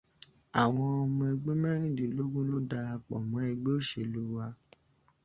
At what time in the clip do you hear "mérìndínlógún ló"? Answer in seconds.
1.61-2.57